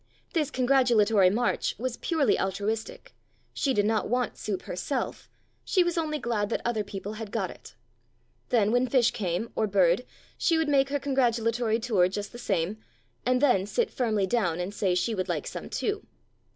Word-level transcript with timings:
This 0.33 0.49
congratulatory 0.49 1.29
march 1.29 1.75
was 1.77 1.97
purely 1.97 2.39
altruistic: 2.39 3.13
she 3.53 3.71
did 3.71 3.85
not 3.85 4.09
want 4.09 4.35
soup 4.35 4.63
herself; 4.63 5.29
she 5.63 5.83
was 5.83 5.95
only 5.95 6.17
glad 6.17 6.49
that 6.49 6.59
other 6.65 6.83
people 6.83 7.13
had 7.13 7.31
got 7.31 7.51
it. 7.51 7.75
Then 8.49 8.71
when 8.71 8.87
fish 8.87 9.11
came, 9.11 9.51
or 9.55 9.67
242 9.67 9.71
"Puss 9.71 10.01
cat" 10.01 10.05
bird, 10.07 10.33
she 10.39 10.57
would 10.57 10.69
make 10.69 10.89
her 10.89 10.97
congratulatory 10.99 11.79
tour 11.79 12.07
just 12.07 12.31
the 12.31 12.39
same, 12.39 12.77
and 13.27 13.41
then 13.43 13.67
sit 13.67 13.91
firmly 13.91 14.25
down 14.25 14.59
and 14.59 14.73
say 14.73 14.95
she 14.95 15.13
would 15.13 15.29
like 15.29 15.45
some 15.45 15.69
too. 15.69 16.03